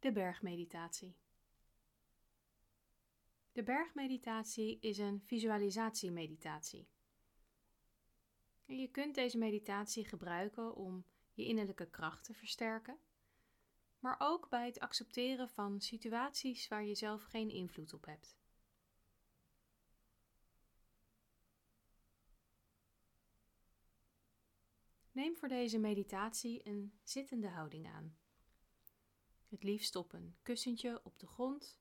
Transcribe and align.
De 0.00 0.12
bergmeditatie. 0.12 1.16
De 3.52 3.62
bergmeditatie 3.62 4.78
is 4.80 4.98
een 4.98 5.20
visualisatiemeditatie. 5.20 6.88
Je 8.64 8.88
kunt 8.90 9.14
deze 9.14 9.38
meditatie 9.38 10.04
gebruiken 10.04 10.74
om 10.74 11.04
je 11.32 11.44
innerlijke 11.44 11.90
kracht 11.90 12.24
te 12.24 12.34
versterken, 12.34 12.98
maar 13.98 14.16
ook 14.18 14.48
bij 14.48 14.66
het 14.66 14.80
accepteren 14.80 15.48
van 15.48 15.80
situaties 15.80 16.68
waar 16.68 16.84
je 16.84 16.94
zelf 16.94 17.22
geen 17.22 17.50
invloed 17.50 17.92
op 17.92 18.04
hebt. 18.04 18.38
Neem 25.12 25.36
voor 25.36 25.48
deze 25.48 25.78
meditatie 25.78 26.66
een 26.68 26.98
zittende 27.02 27.48
houding 27.48 27.86
aan. 27.86 28.19
Het 29.50 29.62
liefst 29.62 29.96
op 29.96 30.12
een 30.12 30.36
kussentje 30.42 31.00
op 31.04 31.18
de 31.18 31.26
grond. 31.26 31.78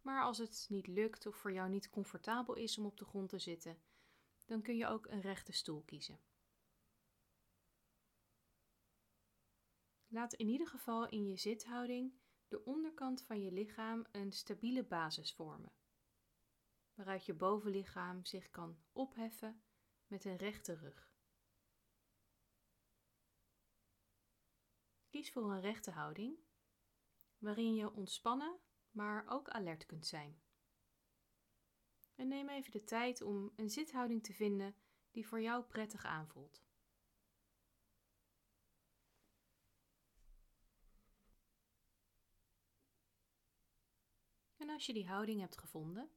Maar 0.00 0.22
als 0.22 0.38
het 0.38 0.66
niet 0.68 0.86
lukt 0.86 1.26
of 1.26 1.36
voor 1.36 1.52
jou 1.52 1.68
niet 1.70 1.90
comfortabel 1.90 2.54
is 2.54 2.78
om 2.78 2.86
op 2.86 2.96
de 2.96 3.04
grond 3.04 3.28
te 3.28 3.38
zitten, 3.38 3.82
dan 4.44 4.62
kun 4.62 4.76
je 4.76 4.86
ook 4.86 5.06
een 5.06 5.20
rechte 5.20 5.52
stoel 5.52 5.82
kiezen. 5.82 6.20
Laat 10.06 10.32
in 10.32 10.48
ieder 10.48 10.66
geval 10.66 11.08
in 11.08 11.26
je 11.26 11.36
zithouding 11.36 12.12
de 12.48 12.64
onderkant 12.64 13.22
van 13.22 13.40
je 13.40 13.52
lichaam 13.52 14.06
een 14.10 14.32
stabiele 14.32 14.84
basis 14.84 15.34
vormen, 15.34 15.72
waaruit 16.94 17.24
je 17.24 17.34
bovenlichaam 17.34 18.24
zich 18.24 18.50
kan 18.50 18.78
opheffen 18.92 19.62
met 20.06 20.24
een 20.24 20.36
rechte 20.36 20.74
rug. 20.74 21.12
Kies 25.08 25.32
voor 25.32 25.52
een 25.52 25.60
rechte 25.60 25.90
houding, 25.90 26.43
waarin 27.44 27.74
je 27.74 27.92
ontspannen, 27.92 28.58
maar 28.90 29.24
ook 29.28 29.48
alert 29.48 29.86
kunt 29.86 30.06
zijn. 30.06 30.42
En 32.14 32.28
neem 32.28 32.48
even 32.48 32.70
de 32.70 32.84
tijd 32.84 33.22
om 33.22 33.52
een 33.56 33.70
zithouding 33.70 34.22
te 34.22 34.32
vinden 34.32 34.76
die 35.10 35.26
voor 35.26 35.40
jou 35.40 35.64
prettig 35.64 36.04
aanvoelt. 36.04 36.62
En 44.56 44.70
als 44.70 44.86
je 44.86 44.92
die 44.92 45.08
houding 45.08 45.40
hebt 45.40 45.58
gevonden, 45.58 46.10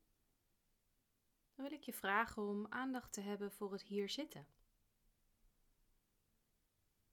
dan 1.56 1.66
wil 1.66 1.78
ik 1.78 1.84
je 1.84 1.94
vragen 1.94 2.44
om 2.44 2.66
aandacht 2.70 3.14
te 3.14 3.22
hebben 3.22 3.52
voor 3.52 3.72
het 3.72 3.84
hier 3.84 4.10
zitten. 4.10 4.48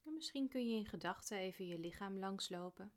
En 0.03 0.15
misschien 0.15 0.49
kun 0.49 0.69
je 0.69 0.77
in 0.77 0.87
gedachten 0.87 1.39
even 1.39 1.67
je 1.67 1.79
lichaam 1.79 2.19
langslopen. 2.19 2.93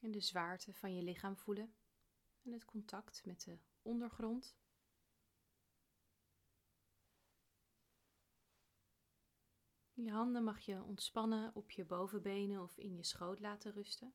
En 0.00 0.10
de 0.10 0.20
zwaarte 0.20 0.74
van 0.74 0.94
je 0.94 1.02
lichaam 1.02 1.36
voelen 1.36 1.74
en 2.42 2.52
het 2.52 2.64
contact 2.64 3.24
met 3.24 3.44
de 3.44 3.58
ondergrond. 3.82 4.56
Je 9.92 10.10
handen 10.10 10.44
mag 10.44 10.60
je 10.60 10.82
ontspannen 10.82 11.54
op 11.54 11.70
je 11.70 11.84
bovenbenen 11.84 12.62
of 12.62 12.76
in 12.76 12.96
je 12.96 13.04
schoot 13.04 13.40
laten 13.40 13.72
rusten. 13.72 14.14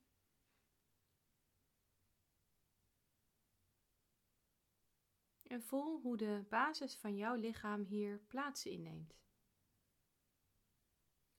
En 5.43 5.63
voel 5.63 6.01
hoe 6.01 6.17
de 6.17 6.45
basis 6.49 6.95
van 6.95 7.15
jouw 7.15 7.35
lichaam 7.35 7.83
hier 7.83 8.19
plaats 8.19 8.65
inneemt 8.65 9.15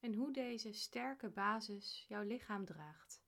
en 0.06 0.14
hoe 0.14 0.32
deze 0.32 0.72
sterke 0.72 1.28
basis 1.28 2.04
jouw 2.08 2.22
lichaam 2.22 2.64
draagt. 2.64 3.25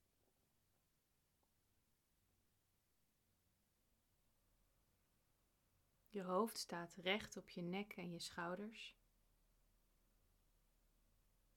Je 6.18 6.24
hoofd 6.24 6.58
staat 6.58 6.94
recht 6.94 7.36
op 7.36 7.48
je 7.48 7.62
nek 7.62 7.92
en 7.92 8.10
je 8.10 8.18
schouders. 8.18 8.96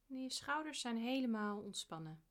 En 0.07 0.21
je 0.21 0.29
schouders 0.29 0.79
zijn 0.79 0.97
helemaal 0.97 1.59
ontspannen. 1.59 2.23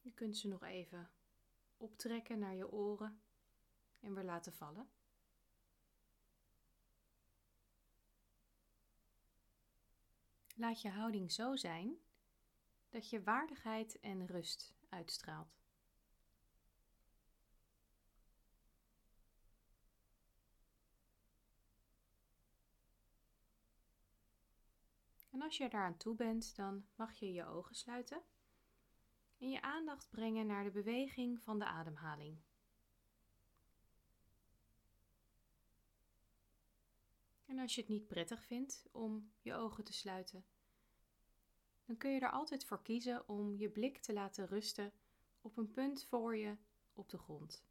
Je 0.00 0.12
kunt 0.12 0.36
ze 0.36 0.48
nog 0.48 0.62
even 0.62 1.10
optrekken 1.76 2.38
naar 2.38 2.54
je 2.54 2.70
oren 2.70 3.22
en 4.00 4.14
weer 4.14 4.24
laten 4.24 4.52
vallen. 4.52 4.90
Laat 10.54 10.82
je 10.82 10.90
houding 10.90 11.32
zo 11.32 11.56
zijn 11.56 11.96
dat 12.88 13.10
je 13.10 13.22
waardigheid 13.22 14.00
en 14.00 14.26
rust 14.26 14.74
uitstraalt. 14.88 15.63
En 25.34 25.42
als 25.42 25.56
je 25.56 25.68
daaraan 25.68 25.96
toe 25.96 26.14
bent, 26.14 26.56
dan 26.56 26.86
mag 26.94 27.14
je 27.14 27.32
je 27.32 27.46
ogen 27.46 27.74
sluiten 27.74 28.22
en 29.38 29.50
je 29.50 29.62
aandacht 29.62 30.10
brengen 30.10 30.46
naar 30.46 30.64
de 30.64 30.70
beweging 30.70 31.42
van 31.42 31.58
de 31.58 31.64
ademhaling. 31.64 32.38
En 37.46 37.58
als 37.58 37.74
je 37.74 37.80
het 37.80 37.90
niet 37.90 38.06
prettig 38.06 38.44
vindt 38.44 38.86
om 38.92 39.32
je 39.40 39.54
ogen 39.54 39.84
te 39.84 39.92
sluiten, 39.92 40.44
dan 41.84 41.96
kun 41.96 42.10
je 42.10 42.20
er 42.20 42.30
altijd 42.30 42.64
voor 42.64 42.82
kiezen 42.82 43.28
om 43.28 43.56
je 43.56 43.70
blik 43.70 43.98
te 43.98 44.12
laten 44.12 44.46
rusten 44.46 44.92
op 45.40 45.56
een 45.56 45.70
punt 45.70 46.04
voor 46.04 46.36
je 46.36 46.56
op 46.92 47.08
de 47.08 47.18
grond. 47.18 47.64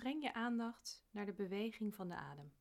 Breng 0.00 0.22
je 0.22 0.34
aandacht 0.34 1.04
naar 1.10 1.26
de 1.26 1.32
beweging 1.32 1.94
van 1.94 2.08
de 2.08 2.14
adem. 2.14 2.52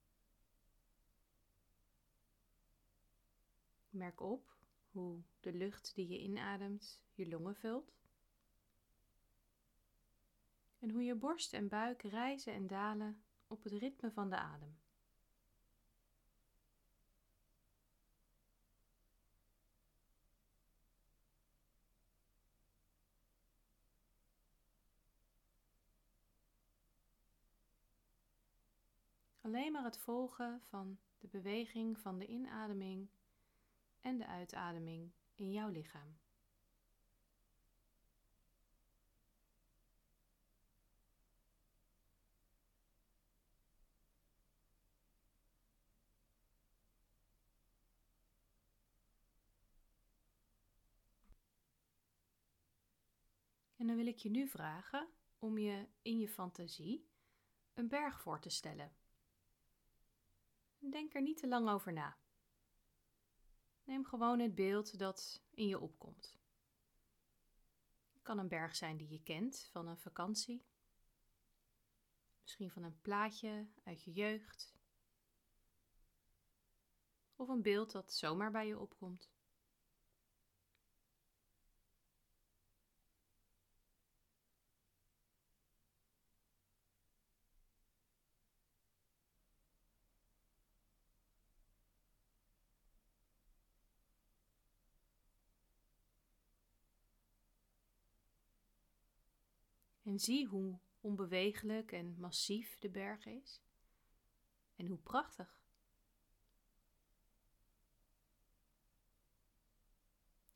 Merk 3.89 4.21
op 4.21 4.57
hoe 4.91 5.21
de 5.39 5.53
lucht 5.53 5.95
die 5.95 6.07
je 6.07 6.19
inademt 6.19 7.01
je 7.13 7.27
longen 7.27 7.55
vult 7.55 7.93
en 10.79 10.89
hoe 10.89 11.03
je 11.03 11.15
borst 11.15 11.53
en 11.53 11.67
buik 11.67 12.01
rijzen 12.01 12.53
en 12.53 12.67
dalen 12.67 13.23
op 13.47 13.63
het 13.63 13.73
ritme 13.73 14.11
van 14.11 14.29
de 14.29 14.37
adem. 14.37 14.79
Alleen 29.49 29.71
maar 29.71 29.83
het 29.83 29.97
volgen 29.97 30.61
van 30.61 30.99
de 31.17 31.27
beweging 31.27 31.99
van 31.99 32.19
de 32.19 32.25
inademing 32.25 33.09
en 34.01 34.17
de 34.17 34.27
uitademing 34.27 35.11
in 35.35 35.51
jouw 35.51 35.69
lichaam. 35.69 36.17
En 53.75 53.87
dan 53.87 53.95
wil 53.95 54.07
ik 54.07 54.17
je 54.17 54.29
nu 54.29 54.47
vragen 54.47 55.07
om 55.39 55.57
je 55.57 55.87
in 56.01 56.19
je 56.19 56.29
fantasie 56.29 57.09
een 57.73 57.87
berg 57.87 58.21
voor 58.21 58.39
te 58.39 58.49
stellen. 58.49 58.98
Denk 60.79 61.13
er 61.13 61.21
niet 61.21 61.37
te 61.37 61.47
lang 61.47 61.69
over 61.69 61.93
na. 61.93 62.17
Neem 63.83 64.05
gewoon 64.05 64.39
het 64.39 64.55
beeld 64.55 64.99
dat 64.99 65.43
in 65.49 65.67
je 65.67 65.79
opkomt. 65.79 66.37
Het 68.13 68.21
kan 68.21 68.37
een 68.37 68.47
berg 68.47 68.75
zijn 68.75 68.97
die 68.97 69.09
je 69.09 69.23
kent 69.23 69.69
van 69.71 69.87
een 69.87 69.97
vakantie. 69.97 70.65
Misschien 72.41 72.71
van 72.71 72.83
een 72.83 73.01
plaatje 73.01 73.67
uit 73.83 74.03
je 74.03 74.11
jeugd. 74.11 74.73
Of 77.35 77.47
een 77.47 77.61
beeld 77.61 77.91
dat 77.91 78.13
zomaar 78.13 78.51
bij 78.51 78.67
je 78.67 78.79
opkomt. 78.79 79.29
En 100.09 100.19
zie 100.19 100.47
hoe 100.47 100.79
onbewegelijk 101.01 101.91
en 101.91 102.15
massief 102.19 102.77
de 102.79 102.89
berg 102.89 103.25
is 103.25 103.61
en 104.75 104.87
hoe 104.87 104.97
prachtig. 104.97 105.61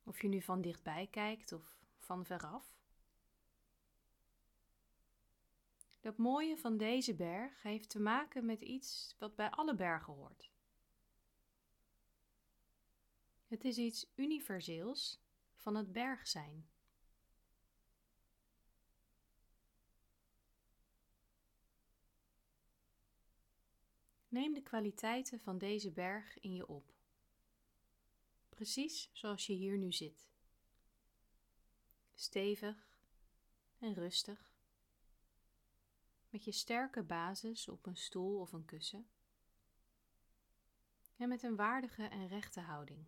Of 0.04 0.22
je 0.22 0.28
nu 0.28 0.42
van 0.42 0.62
dichtbij 0.62 1.08
kijkt 1.08 1.52
of 1.52 1.78
van 1.98 2.26
veraf. 2.26 2.76
Dat 6.00 6.18
mooie 6.18 6.58
van 6.58 6.78
deze 6.78 7.16
berg 7.16 7.62
heeft 7.62 7.90
te 7.90 8.00
maken 8.00 8.46
met 8.46 8.62
iets 8.62 9.16
wat 9.20 9.36
bij 9.36 9.50
alle 9.50 9.76
bergen 9.76 10.14
hoort. 10.14 10.52
Het 13.48 13.64
is 13.64 13.78
iets 13.78 14.12
universeels 14.16 15.22
van 15.56 15.76
het 15.76 15.92
berg 15.92 16.28
zijn. 16.28 16.73
Neem 24.34 24.54
de 24.54 24.62
kwaliteiten 24.62 25.40
van 25.40 25.58
deze 25.58 25.92
berg 25.92 26.40
in 26.40 26.54
je 26.54 26.68
op. 26.68 26.94
Precies 28.50 29.10
zoals 29.12 29.46
je 29.46 29.54
hier 29.54 29.78
nu 29.78 29.92
zit. 29.92 30.30
Stevig 32.14 32.98
en 33.80 33.94
rustig. 33.94 34.52
Met 36.30 36.44
je 36.44 36.52
sterke 36.52 37.04
basis 37.04 37.68
op 37.68 37.86
een 37.86 37.98
stoel 37.98 38.40
of 38.40 38.54
een 38.54 38.66
kussen. 38.66 39.08
En 41.16 41.30
met 41.30 41.44
een 41.44 41.56
waardige 41.56 42.04
en 42.04 42.28
rechte 42.28 42.60
houding. 42.60 43.06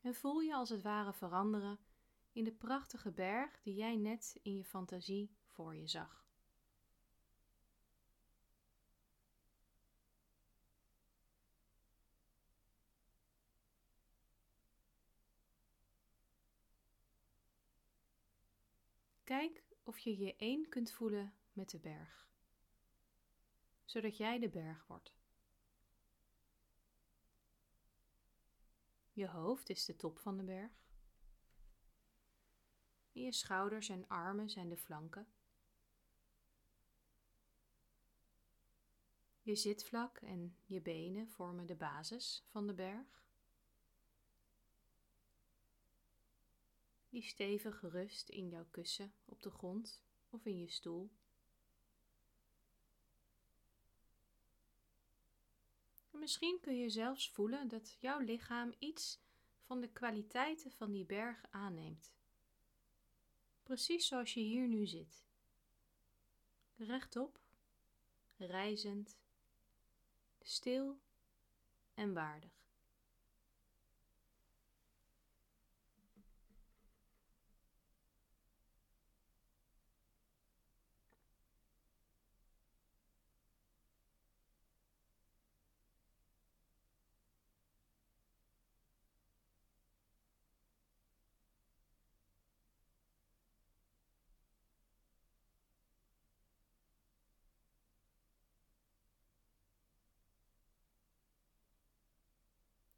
En 0.00 0.14
voel 0.14 0.40
je 0.40 0.54
als 0.54 0.68
het 0.68 0.82
ware 0.82 1.12
veranderen 1.12 1.78
in 2.32 2.44
de 2.44 2.52
prachtige 2.52 3.10
berg 3.10 3.60
die 3.62 3.74
jij 3.74 3.96
net 3.96 4.38
in 4.42 4.56
je 4.56 4.64
fantasie 4.64 5.38
voor 5.60 5.76
je 5.76 5.88
zag. 5.88 6.24
Kijk 19.24 19.64
of 19.82 19.98
je 19.98 20.18
je 20.18 20.36
één 20.36 20.68
kunt 20.68 20.92
voelen 20.92 21.34
met 21.52 21.70
de 21.70 21.78
berg, 21.78 22.30
zodat 23.84 24.16
jij 24.16 24.38
de 24.38 24.48
berg 24.48 24.86
wordt. 24.86 25.14
Je 29.12 29.28
hoofd 29.28 29.68
is 29.68 29.84
de 29.84 29.96
top 29.96 30.18
van 30.18 30.36
de 30.36 30.44
berg. 30.44 30.72
je 33.12 33.32
schouders 33.32 33.88
en 33.88 34.08
armen 34.08 34.50
zijn 34.50 34.68
de 34.68 34.76
flanken. 34.76 35.39
Je 39.42 39.54
zitvlak 39.54 40.18
en 40.18 40.56
je 40.66 40.80
benen 40.80 41.28
vormen 41.28 41.66
de 41.66 41.76
basis 41.76 42.44
van 42.46 42.66
de 42.66 42.74
berg. 42.74 43.24
Die 47.08 47.22
stevig 47.22 47.80
rust 47.80 48.28
in 48.28 48.48
jouw 48.48 48.66
kussen 48.70 49.12
op 49.24 49.42
de 49.42 49.50
grond 49.50 50.02
of 50.30 50.46
in 50.46 50.58
je 50.58 50.70
stoel. 50.70 51.10
misschien 56.20 56.60
kun 56.60 56.76
je 56.76 56.90
zelfs 56.90 57.30
voelen 57.30 57.68
dat 57.68 57.96
jouw 58.00 58.18
lichaam 58.18 58.74
iets 58.78 59.20
van 59.60 59.80
de 59.80 59.88
kwaliteiten 59.88 60.70
van 60.70 60.92
die 60.92 61.04
berg 61.04 61.44
aanneemt. 61.50 62.12
Precies 63.62 64.06
zoals 64.06 64.34
je 64.34 64.40
hier 64.40 64.68
nu 64.68 64.86
zit. 64.86 65.24
Rechtop, 66.76 67.40
reizend 68.36 69.18
stil 70.42 71.00
en 71.94 72.14
waardig. 72.14 72.59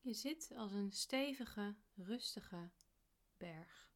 Je 0.02 0.14
zit 0.14 0.52
als 0.56 0.72
een 0.72 0.92
stevige, 0.92 1.74
rustige 1.94 2.70
berg. 3.36 3.90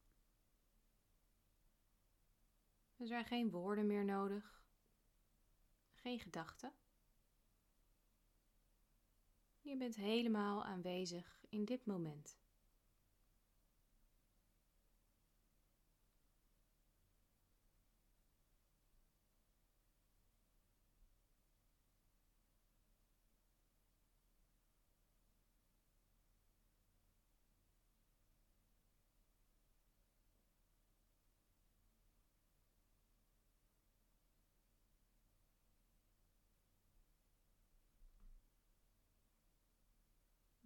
Er 2.97 3.07
zijn 3.07 3.25
geen 3.25 3.49
woorden 3.49 3.87
meer 3.87 4.05
nodig, 4.05 4.63
geen 5.93 6.19
gedachten. 6.19 6.73
Je 9.61 9.77
bent 9.77 9.95
helemaal 9.95 10.63
aanwezig 10.63 11.45
in 11.49 11.65
dit 11.65 11.85
moment. 11.85 12.37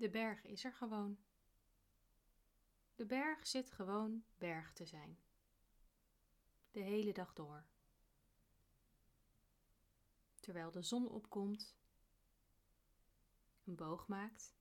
De 0.01 0.10
berg 0.10 0.43
is 0.43 0.63
er 0.63 0.74
gewoon. 0.74 1.17
De 2.96 3.05
berg 3.05 3.48
zit 3.48 3.72
gewoon 3.72 4.24
berg 4.38 4.74
te 4.74 4.86
zijn. 4.86 5.20
De 6.72 6.79
hele 6.79 7.13
dag 7.13 7.34
door. 7.34 7.65
Terwijl 10.39 10.72
de 10.72 10.81
zon 10.81 11.10
opkomt, 11.10 11.75
een 13.63 13.75
boog 13.75 14.08
maakt 14.08 14.55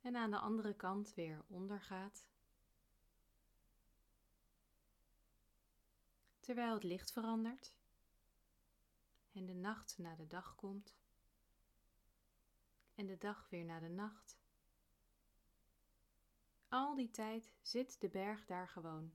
en 0.00 0.16
aan 0.16 0.30
de 0.30 0.38
andere 0.38 0.74
kant 0.74 1.14
weer 1.14 1.44
ondergaat. 1.46 2.26
Terwijl 6.40 6.74
het 6.74 6.84
licht 6.84 7.12
verandert 7.12 7.74
en 9.32 9.46
de 9.46 9.54
nacht 9.54 9.98
naar 9.98 10.16
de 10.16 10.26
dag 10.26 10.54
komt 10.54 10.99
en 13.00 13.06
de 13.06 13.18
dag 13.18 13.48
weer 13.50 13.64
naar 13.64 13.80
de 13.80 13.88
nacht. 13.88 14.38
Al 16.68 16.94
die 16.94 17.10
tijd 17.10 17.52
zit 17.60 18.00
de 18.00 18.08
berg 18.08 18.44
daar 18.44 18.68
gewoon 18.68 19.12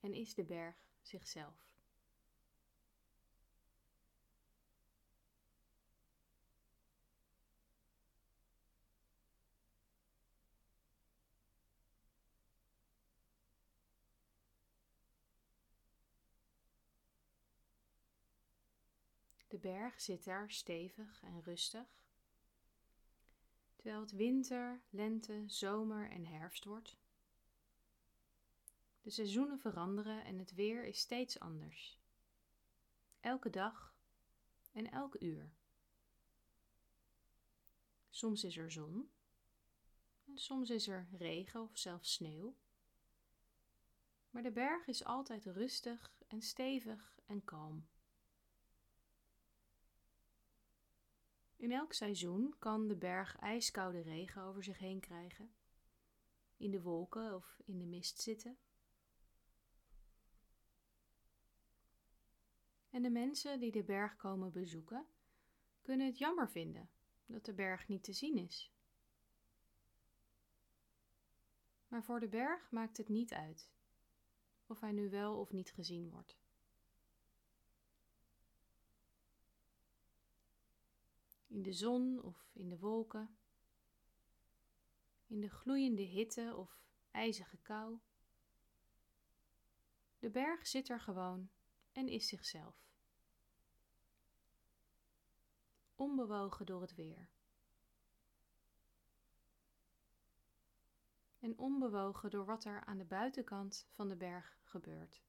en 0.00 0.14
is 0.14 0.34
de 0.34 0.44
berg 0.44 0.76
zichzelf. 1.02 1.72
De 19.48 19.58
berg 19.58 20.00
zit 20.00 20.24
daar 20.24 20.50
stevig 20.50 21.22
en 21.22 21.42
rustig 21.42 22.03
terwijl 23.84 24.04
het 24.04 24.14
winter, 24.14 24.82
lente, 24.90 25.44
zomer 25.46 26.10
en 26.10 26.26
herfst 26.26 26.64
wordt. 26.64 26.96
De 29.00 29.10
seizoenen 29.10 29.58
veranderen 29.58 30.24
en 30.24 30.38
het 30.38 30.54
weer 30.54 30.84
is 30.84 30.98
steeds 30.98 31.38
anders. 31.38 32.00
Elke 33.20 33.50
dag 33.50 33.94
en 34.72 34.90
elk 34.90 35.16
uur. 35.20 35.52
Soms 38.10 38.44
is 38.44 38.56
er 38.56 38.70
zon 38.70 39.10
en 40.24 40.38
soms 40.38 40.70
is 40.70 40.88
er 40.88 41.08
regen 41.12 41.62
of 41.62 41.78
zelfs 41.78 42.12
sneeuw. 42.12 42.56
Maar 44.30 44.42
de 44.42 44.52
berg 44.52 44.86
is 44.86 45.04
altijd 45.04 45.44
rustig 45.44 46.12
en 46.26 46.42
stevig 46.42 47.18
en 47.26 47.44
kalm. 47.44 47.88
In 51.64 51.72
elk 51.72 51.92
seizoen 51.92 52.54
kan 52.58 52.88
de 52.88 52.96
berg 52.96 53.36
ijskoude 53.38 54.00
regen 54.00 54.42
over 54.42 54.62
zich 54.62 54.78
heen 54.78 55.00
krijgen. 55.00 55.54
in 56.56 56.70
de 56.70 56.82
wolken 56.82 57.34
of 57.34 57.60
in 57.64 57.78
de 57.78 57.86
mist 57.86 58.20
zitten. 58.20 58.58
En 62.90 63.02
de 63.02 63.10
mensen 63.10 63.60
die 63.60 63.72
de 63.72 63.84
berg 63.84 64.16
komen 64.16 64.52
bezoeken, 64.52 65.06
kunnen 65.82 66.06
het 66.06 66.18
jammer 66.18 66.50
vinden 66.50 66.90
dat 67.26 67.44
de 67.44 67.54
berg 67.54 67.88
niet 67.88 68.04
te 68.04 68.12
zien 68.12 68.36
is. 68.36 68.72
Maar 71.88 72.04
voor 72.04 72.20
de 72.20 72.28
berg 72.28 72.70
maakt 72.70 72.96
het 72.96 73.08
niet 73.08 73.32
uit 73.32 73.70
of 74.66 74.80
hij 74.80 74.92
nu 74.92 75.10
wel 75.10 75.40
of 75.40 75.52
niet 75.52 75.72
gezien 75.72 76.10
wordt. 76.10 76.43
In 81.54 81.62
de 81.62 81.72
zon 81.72 82.22
of 82.22 82.50
in 82.52 82.68
de 82.68 82.78
wolken, 82.78 83.36
in 85.26 85.40
de 85.40 85.48
gloeiende 85.48 86.02
hitte 86.02 86.54
of 86.56 86.80
ijzige 87.10 87.56
kou. 87.56 87.98
De 90.18 90.30
berg 90.30 90.66
zit 90.66 90.88
er 90.88 91.00
gewoon 91.00 91.50
en 91.92 92.08
is 92.08 92.28
zichzelf. 92.28 92.76
Onbewogen 95.94 96.66
door 96.66 96.80
het 96.80 96.94
weer. 96.94 97.28
En 101.38 101.58
onbewogen 101.58 102.30
door 102.30 102.44
wat 102.44 102.64
er 102.64 102.84
aan 102.84 102.98
de 102.98 103.04
buitenkant 103.04 103.86
van 103.90 104.08
de 104.08 104.16
berg 104.16 104.58
gebeurt. 104.62 105.22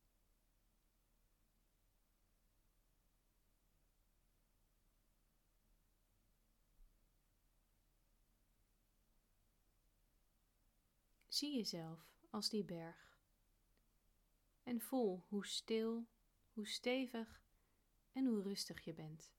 Zie 11.35 11.55
jezelf 11.55 11.99
als 12.29 12.49
die 12.49 12.63
berg 12.63 13.19
en 14.63 14.81
voel 14.81 15.25
hoe 15.27 15.45
stil, 15.45 16.07
hoe 16.53 16.67
stevig 16.67 17.41
en 18.11 18.25
hoe 18.25 18.41
rustig 18.41 18.83
je 18.83 18.93
bent. 18.93 19.33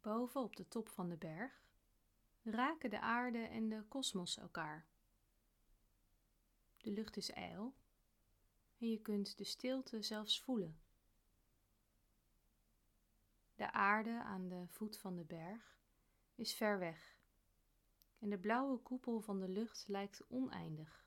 Boven 0.00 0.40
op 0.42 0.56
de 0.56 0.68
top 0.68 0.88
van 0.88 1.08
de 1.08 1.16
berg 1.16 1.62
raken 2.44 2.90
de 2.90 3.00
aarde 3.00 3.38
en 3.38 3.68
de 3.68 3.82
kosmos 3.88 4.38
elkaar. 4.38 4.86
De 6.76 6.90
lucht 6.90 7.16
is 7.16 7.30
ijl 7.30 7.74
en 8.78 8.90
je 8.90 9.00
kunt 9.00 9.38
de 9.38 9.44
stilte 9.44 10.02
zelfs 10.02 10.42
voelen. 10.42 10.78
De 13.54 13.72
aarde 13.72 14.22
aan 14.22 14.48
de 14.48 14.66
voet 14.68 14.98
van 14.98 15.16
de 15.16 15.24
berg 15.24 15.78
is 16.34 16.54
ver 16.54 16.78
weg 16.78 17.18
en 18.18 18.30
de 18.30 18.38
blauwe 18.38 18.78
koepel 18.78 19.20
van 19.20 19.40
de 19.40 19.48
lucht 19.48 19.88
lijkt 19.88 20.26
oneindig. 20.28 21.06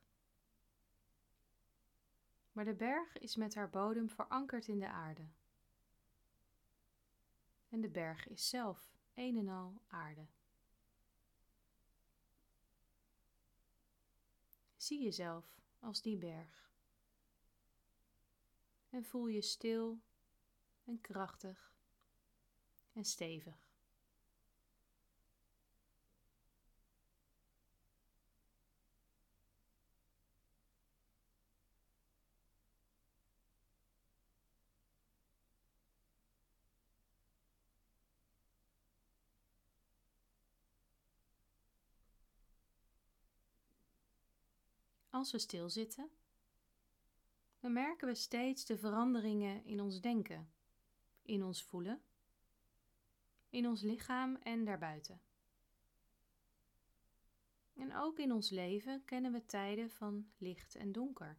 Maar 2.51 2.65
de 2.65 2.75
berg 2.75 3.17
is 3.17 3.35
met 3.35 3.55
haar 3.55 3.69
bodem 3.69 4.09
verankerd 4.09 4.67
in 4.67 4.79
de 4.79 4.89
aarde. 4.89 5.27
En 7.69 7.81
de 7.81 7.89
berg 7.89 8.27
is 8.27 8.49
zelf 8.49 8.97
een 9.13 9.37
en 9.37 9.47
al 9.47 9.81
aarde. 9.87 10.27
Zie 14.87 15.03
jezelf 15.03 15.61
als 15.79 16.01
die 16.01 16.17
berg. 16.17 16.71
En 18.89 19.03
voel 19.03 19.27
je 19.27 19.41
stil 19.41 20.01
en 20.83 21.01
krachtig 21.01 21.73
en 22.93 23.05
stevig. 23.05 23.66
Als 45.09 45.31
we 45.31 45.39
stilzitten, 45.39 46.09
dan 47.59 47.73
merken 47.73 48.07
we 48.07 48.15
steeds 48.15 48.65
de 48.65 48.77
veranderingen 48.77 49.65
in 49.65 49.81
ons 49.81 50.01
denken, 50.01 50.51
in 51.21 51.43
ons 51.43 51.63
voelen, 51.63 52.01
in 53.49 53.67
ons 53.67 53.81
lichaam 53.81 54.35
en 54.35 54.65
daarbuiten. 54.65 55.21
En 57.73 57.95
ook 57.95 58.19
in 58.19 58.31
ons 58.31 58.49
leven 58.49 59.05
kennen 59.05 59.31
we 59.31 59.45
tijden 59.45 59.89
van 59.89 60.31
licht 60.37 60.75
en 60.75 60.91
donker. 60.91 61.37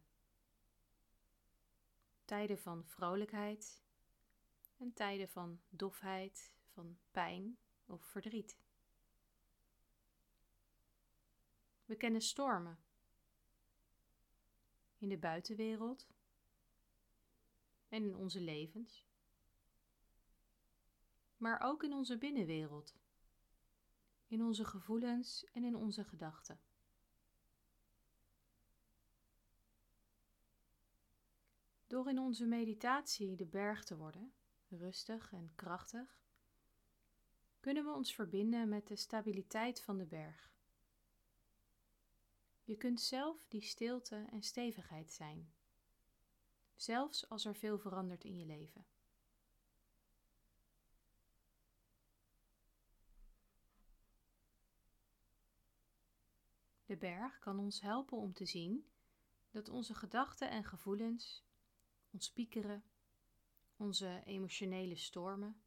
Tijden 2.25 2.59
van 2.59 2.85
vrolijkheid 2.85 3.83
en 4.77 4.93
tijden 4.93 5.29
van 5.29 5.59
dofheid, 5.69 6.51
van 6.73 6.97
pijn 7.11 7.57
of 7.85 8.03
verdriet. 8.03 8.57
We 11.85 11.95
kennen 11.95 12.21
stormen 12.21 12.79
in 14.99 15.09
de 15.09 15.17
buitenwereld 15.17 16.07
en 17.87 18.03
in 18.03 18.15
onze 18.15 18.41
levens, 18.41 19.07
maar 21.37 21.61
ook 21.61 21.83
in 21.83 21.93
onze 21.93 22.17
binnenwereld, 22.17 22.95
in 24.27 24.43
onze 24.43 24.65
gevoelens 24.65 25.45
en 25.51 25.63
in 25.63 25.75
onze 25.75 26.03
gedachten. 26.03 26.59
Door 31.87 32.09
in 32.09 32.19
onze 32.19 32.45
meditatie 32.45 33.35
de 33.35 33.45
berg 33.45 33.83
te 33.83 33.97
worden, 33.97 34.33
rustig 34.67 35.31
en 35.33 35.51
krachtig, 35.55 36.19
kunnen 37.59 37.85
we 37.85 37.91
ons 37.91 38.15
verbinden 38.15 38.69
met 38.69 38.87
de 38.87 38.95
stabiliteit 38.95 39.81
van 39.81 39.97
de 39.97 40.05
berg. 40.05 40.58
Je 42.69 42.77
kunt 42.77 43.01
zelf 43.01 43.47
die 43.47 43.61
stilte 43.61 44.25
en 44.31 44.43
stevigheid 44.43 45.11
zijn, 45.11 45.53
zelfs 46.75 47.29
als 47.29 47.45
er 47.45 47.55
veel 47.55 47.79
verandert 47.79 48.23
in 48.23 48.37
je 48.37 48.45
leven. 48.45 48.85
De 56.85 56.97
berg 56.97 57.39
kan 57.39 57.59
ons 57.59 57.81
helpen 57.81 58.17
om 58.17 58.33
te 58.33 58.45
zien 58.45 58.89
dat 59.51 59.69
onze 59.69 59.95
gedachten 59.95 60.49
en 60.49 60.63
gevoelens, 60.63 61.45
ons 62.11 62.31
piekeren, 62.31 62.83
onze 63.77 64.21
emotionele 64.25 64.95
stormen 64.95 65.61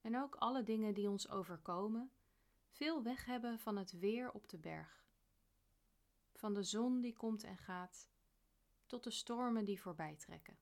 en 0.00 0.16
ook 0.16 0.34
alle 0.34 0.62
dingen 0.62 0.94
die 0.94 1.10
ons 1.10 1.28
overkomen, 1.28 2.12
veel 2.68 3.02
weg 3.02 3.24
hebben 3.24 3.58
van 3.58 3.76
het 3.76 3.92
weer 3.98 4.32
op 4.32 4.48
de 4.48 4.58
berg 4.58 4.99
van 6.40 6.54
de 6.54 6.62
zon 6.62 7.00
die 7.00 7.16
komt 7.16 7.44
en 7.44 7.58
gaat, 7.58 8.08
tot 8.86 9.04
de 9.04 9.10
stormen 9.10 9.64
die 9.64 9.80
voorbij 9.80 10.16
trekken. 10.16 10.58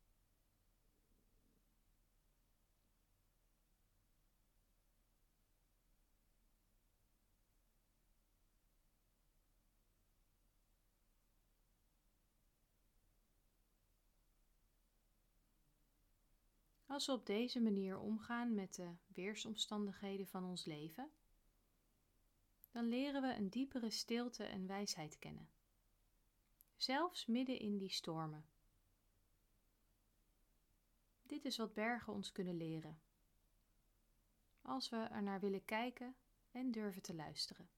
Als 16.86 17.06
we 17.06 17.12
op 17.12 17.26
deze 17.26 17.60
manier 17.60 17.98
omgaan 17.98 18.54
met 18.54 18.74
de 18.74 18.94
weersomstandigheden 19.06 20.26
van 20.26 20.44
ons 20.44 20.64
leven, 20.64 21.10
dan 22.70 22.88
leren 22.88 23.22
we 23.22 23.34
een 23.34 23.50
diepere 23.50 23.90
stilte 23.90 24.44
en 24.44 24.66
wijsheid 24.66 25.18
kennen 25.18 25.57
zelfs 26.78 27.26
midden 27.26 27.58
in 27.58 27.78
die 27.78 27.90
stormen. 27.90 28.46
Dit 31.22 31.44
is 31.44 31.56
wat 31.56 31.74
bergen 31.74 32.12
ons 32.12 32.32
kunnen 32.32 32.56
leren, 32.56 33.00
als 34.62 34.88
we 34.88 34.96
er 34.96 35.22
naar 35.22 35.40
willen 35.40 35.64
kijken 35.64 36.16
en 36.50 36.70
durven 36.70 37.02
te 37.02 37.14
luisteren. 37.14 37.68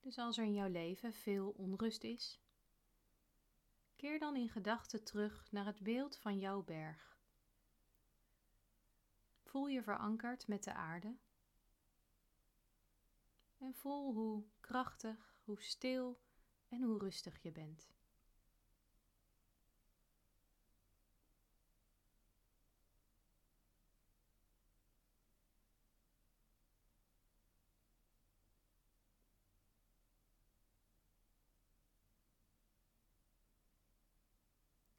Dus 0.00 0.18
als 0.18 0.38
er 0.38 0.44
in 0.44 0.54
jouw 0.54 0.68
leven 0.68 1.12
veel 1.12 1.50
onrust 1.50 2.04
is, 2.04 2.40
Keer 4.00 4.18
dan 4.18 4.36
in 4.36 4.48
gedachten 4.48 5.04
terug 5.04 5.46
naar 5.50 5.66
het 5.66 5.80
beeld 5.80 6.16
van 6.16 6.38
jouw 6.38 6.62
berg. 6.62 7.09
Voel 9.50 9.66
je 9.66 9.82
verankerd 9.82 10.46
met 10.48 10.64
de 10.64 10.72
aarde. 10.72 11.16
En 13.58 13.74
voel 13.74 14.12
hoe 14.12 14.44
krachtig, 14.60 15.34
hoe 15.44 15.62
stil 15.62 16.20
en 16.68 16.82
hoe 16.82 16.98
rustig 16.98 17.42
je 17.42 17.52
bent. 17.52 17.88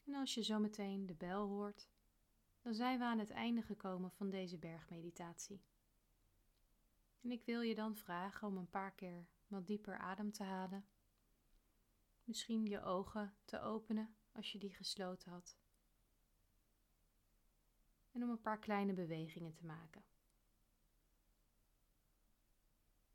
En 0.03 0.13
als 0.13 0.33
je 0.33 0.43
zometeen 0.43 1.05
de 1.05 1.15
bel 1.15 1.47
hoort, 1.47 1.87
dan 2.61 2.73
zijn 2.73 2.99
we 2.99 3.05
aan 3.05 3.19
het 3.19 3.29
einde 3.29 3.61
gekomen 3.61 4.11
van 4.11 4.29
deze 4.29 4.57
bergmeditatie. 4.57 5.61
En 7.21 7.31
ik 7.31 7.45
wil 7.45 7.61
je 7.61 7.75
dan 7.75 7.95
vragen 7.95 8.47
om 8.47 8.57
een 8.57 8.69
paar 8.69 8.93
keer 8.93 9.27
wat 9.47 9.67
dieper 9.67 9.97
adem 9.97 10.31
te 10.31 10.43
halen. 10.43 10.85
Misschien 12.23 12.65
je 12.65 12.83
ogen 12.83 13.35
te 13.45 13.59
openen 13.59 14.15
als 14.31 14.51
je 14.51 14.57
die 14.57 14.73
gesloten 14.73 15.31
had. 15.31 15.57
En 18.11 18.23
om 18.23 18.29
een 18.29 18.41
paar 18.41 18.59
kleine 18.59 18.93
bewegingen 18.93 19.53
te 19.53 19.65
maken. 19.65 20.03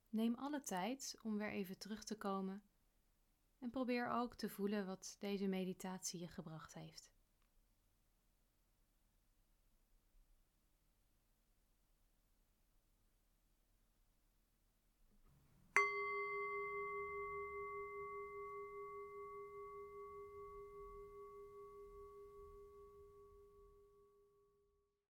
Neem 0.08 0.34
alle 0.34 0.62
tijd 0.62 1.16
om 1.22 1.38
weer 1.38 1.50
even 1.50 1.78
terug 1.78 2.04
te 2.04 2.16
komen 2.16 2.62
en 3.58 3.70
probeer 3.70 4.08
ook 4.08 4.34
te 4.34 4.48
voelen 4.48 4.86
wat 4.86 5.16
deze 5.18 5.46
meditatie 5.46 6.20
je 6.20 6.28
gebracht 6.28 6.74
heeft. 6.74 7.15